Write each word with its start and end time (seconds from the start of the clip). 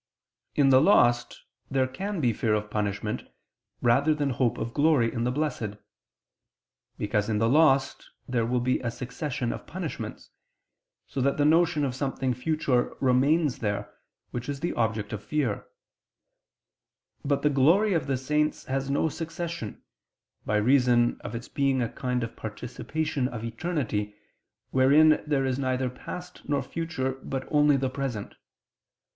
In 0.55 0.69
the 0.71 0.81
lost 0.81 1.43
there 1.69 1.85
can 1.85 2.19
be 2.21 2.33
fear 2.33 2.55
of 2.55 2.71
punishment, 2.71 3.21
rather 3.83 4.15
than 4.15 4.31
hope 4.31 4.57
of 4.57 4.73
glory 4.73 5.13
in 5.13 5.25
the 5.25 5.31
Blessed. 5.31 5.75
Because 6.97 7.29
in 7.29 7.37
the 7.37 7.47
lost 7.47 8.09
there 8.27 8.43
will 8.43 8.61
be 8.61 8.79
a 8.79 8.89
succession 8.89 9.53
of 9.53 9.67
punishments, 9.67 10.31
so 11.05 11.21
that 11.21 11.37
the 11.37 11.45
notion 11.45 11.85
of 11.85 11.93
something 11.93 12.33
future 12.33 12.95
remains 12.99 13.59
there, 13.59 13.93
which 14.31 14.49
is 14.49 14.61
the 14.61 14.73
object 14.73 15.13
of 15.13 15.23
fear: 15.23 15.67
but 17.23 17.43
the 17.43 17.51
glory 17.51 17.93
of 17.93 18.07
the 18.07 18.17
saints 18.17 18.65
has 18.65 18.89
no 18.89 19.07
succession, 19.07 19.83
by 20.47 20.55
reason 20.57 21.21
of 21.23 21.35
its 21.35 21.47
being 21.47 21.79
a 21.79 21.87
kind 21.89 22.23
of 22.23 22.35
participation 22.35 23.27
of 23.27 23.43
eternity, 23.43 24.15
wherein 24.71 25.21
there 25.27 25.45
is 25.45 25.59
neither 25.59 25.91
past 25.91 26.41
nor 26.49 26.63
future, 26.63 27.19
but 27.21 27.47
only 27.51 27.77
the 27.77 27.87
present. 27.87 28.33